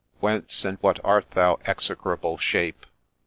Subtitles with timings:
[0.19, 2.87] 'Whence, and what art thou, Execrable Shape